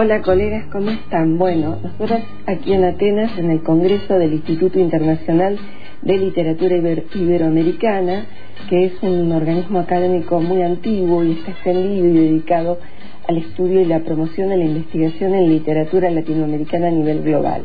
[0.00, 1.38] Hola colegas, ¿cómo están?
[1.38, 5.58] Bueno, nosotros aquí en Atenas, en el Congreso del Instituto Internacional
[6.02, 8.26] de Literatura Iberoamericana,
[8.70, 12.78] que es un organismo académico muy antiguo y está extendido y dedicado
[13.26, 17.62] al estudio y la promoción de la investigación en literatura latinoamericana a nivel global.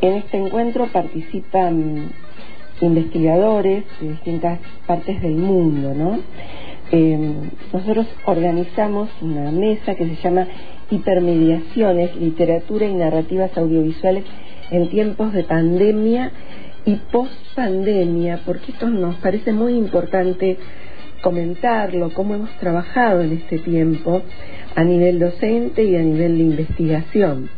[0.00, 2.10] En este encuentro participan
[2.80, 6.20] investigadores de distintas partes del mundo, ¿no?
[6.90, 7.32] Eh,
[7.72, 10.46] nosotros organizamos una mesa que se llama
[10.94, 14.24] hipermediaciones, literatura y narrativas audiovisuales
[14.70, 16.32] en tiempos de pandemia
[16.84, 20.58] y post-pandemia, porque esto nos parece muy importante
[21.22, 24.22] comentarlo, cómo hemos trabajado en este tiempo
[24.74, 27.48] a nivel docente y a nivel de investigación.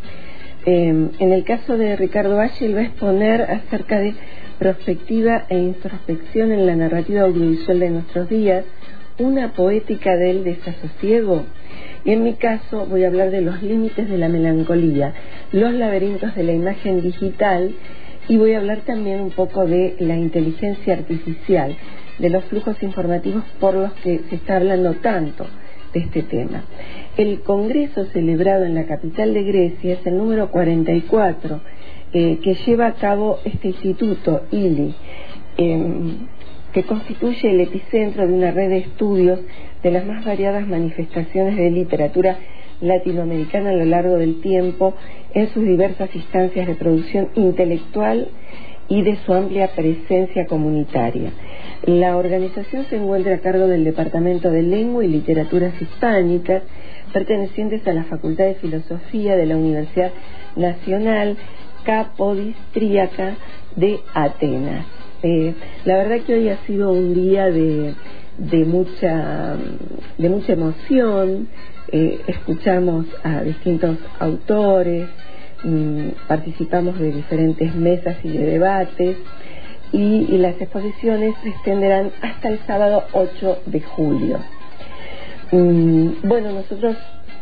[0.65, 4.15] Em, en el caso de Ricardo Valle, él va a exponer acerca de
[4.59, 8.65] prospectiva e introspección en la narrativa audiovisual de nuestros días,
[9.19, 11.45] una poética del desasosiego
[12.07, 15.13] en mi caso voy a hablar de los límites de la melancolía,
[15.53, 17.75] los laberintos de la imagen digital
[18.29, 21.77] y voy a hablar también un poco de la inteligencia artificial,
[22.19, 25.47] de los flujos informativos por los que se está hablando tanto
[25.93, 26.65] de este tema.
[27.17, 31.61] El congreso celebrado en la capital de Grecia es el número 44
[32.13, 34.95] eh, que lleva a cabo este instituto, ILI,
[36.77, 39.41] que constituye el epicentro de una red de estudios
[39.83, 42.37] de las más variadas manifestaciones de literatura
[42.83, 44.93] latinoamericana a lo largo del tiempo
[45.33, 48.29] en sus diversas instancias de producción intelectual
[48.91, 51.31] y de su amplia presencia comunitaria.
[51.87, 56.63] La organización se encuentra a cargo del Departamento de Lengua y Literaturas Hispánicas,
[57.11, 60.13] pertenecientes a la Facultad de Filosofía de la Universidad
[60.57, 61.39] Nacional
[61.85, 63.37] Capodistríaca
[63.77, 65.06] de Atenas.
[65.23, 65.55] Eh,
[65.85, 67.95] la verdad que hoy ha sido un día de
[68.39, 69.57] de mucha,
[70.19, 71.49] de mucha emoción,
[71.91, 75.09] eh, escuchamos a distintos autores,
[75.65, 79.17] mm, participamos de diferentes mesas y de debates
[79.93, 84.39] y, las exposiciones se extenderán hasta el sábado 8 de julio.
[85.53, 86.97] Mm, bueno, nosotros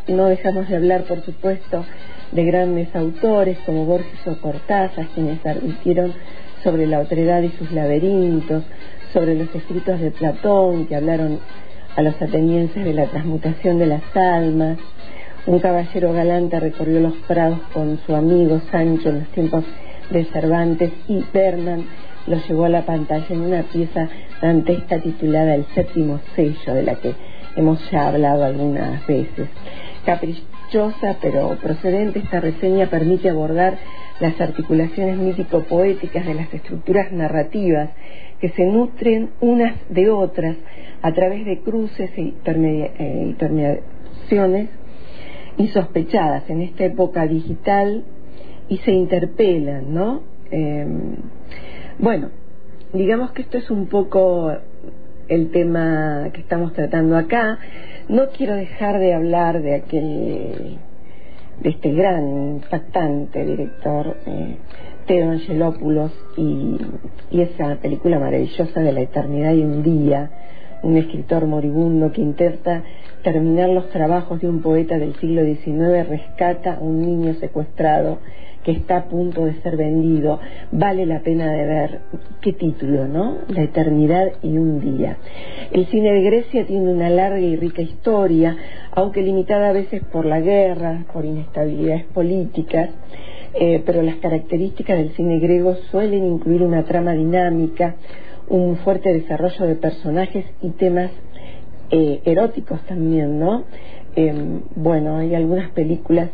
[0.07, 1.83] no dejamos de hablar, por supuesto,
[2.31, 6.13] de grandes autores como Borges o Cortázar, quienes advirtieron
[6.65, 8.63] sobre la otredad y sus laberintos,
[9.13, 11.39] sobre los escritos de Platón que hablaron
[11.95, 14.79] a los atenienses de la transmutación de las almas.
[15.45, 19.63] Un caballero galante recorrió los prados con su amigo Sancho en los tiempos
[20.09, 21.85] de Cervantes y Berman
[22.25, 24.09] lo llevó a la pantalla en una pieza
[24.41, 27.13] dantesca titulada El séptimo sello, de la que
[27.55, 29.47] hemos ya hablado algunas veces.
[30.03, 33.77] Caprichosa pero procedente, esta reseña permite abordar
[34.19, 37.89] las articulaciones mítico-poéticas de las estructuras narrativas
[38.39, 40.55] que se nutren unas de otras
[41.01, 44.69] a través de cruces e intermediaciones
[45.57, 48.05] insospechadas en esta época digital
[48.67, 50.23] y se interpelan, ¿no?
[50.51, 51.15] Em,
[51.99, 52.31] bueno,
[52.93, 54.51] digamos que esto es un poco
[55.27, 57.59] el tema que estamos tratando acá.
[58.09, 60.77] No quiero dejar de hablar de aquel,
[61.61, 64.57] de este gran, impactante director eh,
[65.07, 66.77] Teo Angelopoulos y,
[67.31, 70.31] esa película maravillosa de la eternidad y un día,
[70.85, 72.83] un escritor moribundo que intenta
[73.23, 78.19] terminar los trabajos de un poeta del siglo XIX, rescata a un niño secuestrado
[78.63, 80.39] que está a punto de ser vendido.
[80.71, 81.99] Vale la pena de ver
[82.41, 83.37] qué título, ¿no?
[83.47, 85.17] La eternidad y un día.
[85.71, 88.55] El cine de Grecia tiene una larga y rica historia,
[88.91, 92.89] aunque limitada a veces por la guerra, por inestabilidades políticas.
[93.57, 97.95] Eh, pero las características del cine griego suelen incluir una trama dinámica,
[98.49, 101.11] un fuerte desarrollo de personajes y temas
[101.91, 103.63] eh, eróticos también, ¿no?
[104.15, 106.29] Em, bueno, hay algunas películas,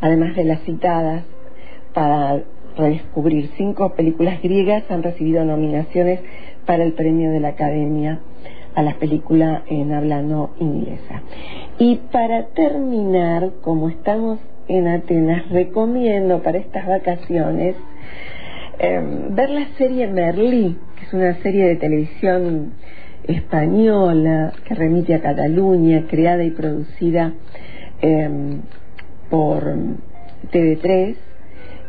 [0.00, 1.24] además de las citadas,
[1.92, 2.42] para
[2.76, 3.50] redescubrir.
[3.56, 6.20] Cinco películas griegas han recibido nominaciones
[6.66, 8.20] para el premio de la Academia
[8.74, 11.22] a la película en habla no inglesa.
[11.78, 14.38] Y para terminar, como estamos
[14.68, 17.74] en Atenas, recomiendo para estas vacaciones
[18.80, 22.72] em, ver la serie Merlí, que es una serie de televisión
[23.24, 27.32] española que remite a Cataluña, creada y producida
[28.00, 28.62] em,
[29.28, 29.62] por
[30.50, 31.14] TV3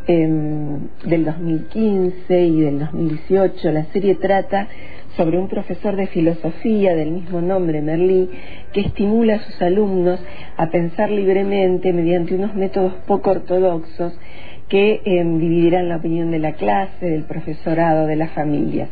[0.06, 3.72] em, del 2015 y del 2018.
[3.72, 4.68] La serie trata
[5.16, 8.30] sobre un profesor de filosofía del mismo nombre, Merlí,
[8.72, 10.20] que estimula a sus alumnos
[10.56, 14.12] a pensar libremente mediante unos métodos poco ortodoxos
[14.72, 18.88] que em, dividirán la opinión de la clase, del profesorado, de las familias.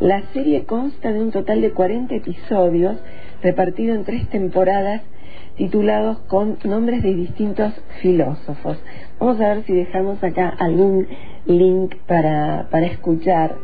[0.00, 2.96] La serie consta de un total de 40 episodios
[3.42, 5.02] repartidos en tres temporadas
[5.58, 8.78] titulados con nombres de distintos filósofos.
[9.20, 11.06] Vamos a ver si dejamos acá algún
[11.44, 13.54] link para, para escuchar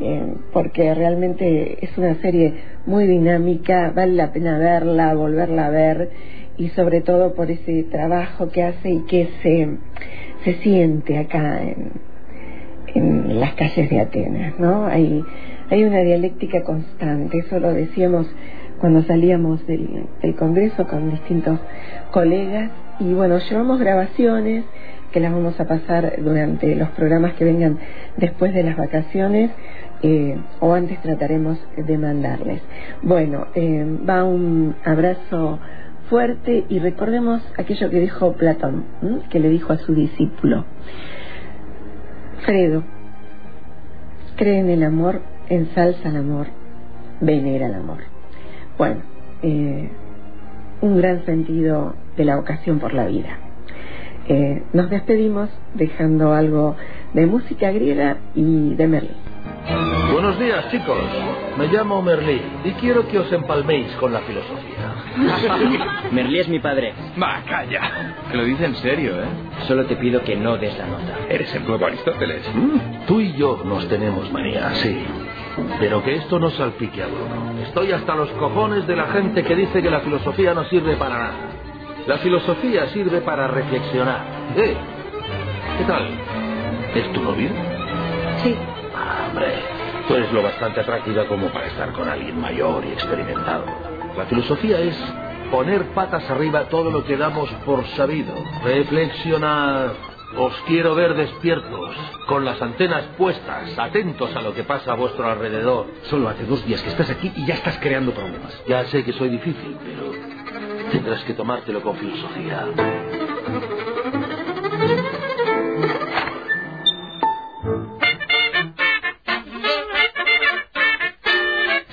[0.00, 2.54] eh, porque realmente es una serie
[2.86, 6.10] muy dinámica, vale la pena verla, volverla a ver
[6.58, 9.68] y sobre todo por ese trabajo que hace y que se,
[10.44, 11.92] se siente acá en,
[12.94, 14.86] en las calles de Atenas, ¿no?
[14.86, 15.24] Hay,
[15.70, 18.26] hay una dialéctica constante, eso lo decíamos
[18.80, 21.58] cuando salíamos del, del Congreso con distintos
[22.10, 22.70] colegas
[23.00, 24.64] y bueno, llevamos grabaciones
[25.12, 27.78] que las vamos a pasar durante los programas que vengan
[28.16, 29.50] después de las vacaciones
[30.02, 32.60] eh, o antes trataremos de mandarles.
[33.02, 35.58] Bueno, eh, va un abrazo
[36.08, 38.84] fuerte y recordemos aquello que dijo Platón,
[39.30, 40.64] que le dijo a su discípulo,
[42.44, 42.82] Fredo,
[44.36, 46.46] cree en el amor, ensalza el amor,
[47.20, 47.98] venera el amor.
[48.78, 49.02] Bueno,
[49.42, 49.90] eh,
[50.80, 53.38] un gran sentido de la vocación por la vida.
[54.72, 56.76] nos despedimos dejando algo
[57.14, 59.16] de música griega y de Merlín.
[60.12, 60.98] Buenos días, chicos.
[61.58, 64.77] Me llamo Merlí y quiero que os empalméis con la filosofía.
[66.12, 66.94] Merlí es mi padre.
[67.20, 68.14] Va, calla.
[68.30, 69.26] Que lo dice en serio, ¿eh?
[69.66, 71.16] Solo te pido que no des la nota.
[71.28, 72.42] Eres el nuevo Aristóteles.
[72.54, 75.04] Mm, tú y yo nos tenemos manía, sí.
[75.80, 77.60] Pero que esto no salpique a Bruno.
[77.62, 81.18] Estoy hasta los cojones de la gente que dice que la filosofía no sirve para
[81.18, 81.34] nada.
[82.06, 84.20] La filosofía sirve para reflexionar.
[84.56, 84.76] ¿Eh?
[85.78, 86.08] ¿Qué tal?
[86.94, 87.50] ¿Es tu novio?
[88.42, 88.56] Sí.
[89.28, 89.46] Hombre,
[90.06, 93.97] tú eres lo bastante atractiva como para estar con alguien mayor y experimentado.
[94.18, 94.96] La filosofía es
[95.48, 98.34] poner patas arriba todo lo que damos por sabido.
[98.64, 99.92] Reflexionar.
[100.36, 101.94] Os quiero ver despiertos,
[102.26, 105.86] con las antenas puestas, atentos a lo que pasa a vuestro alrededor.
[106.10, 108.60] Solo hace dos días que estás aquí y ya estás creando problemas.
[108.66, 112.66] Ya sé que soy difícil, pero tendrás que tomártelo con filosofía.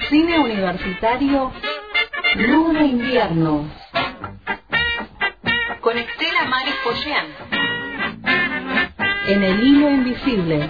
[0.09, 1.51] Cine Universitario
[2.37, 3.69] Luna Invierno.
[5.81, 7.27] Con Estela Maris Pollán
[9.27, 10.67] en el hilo invisible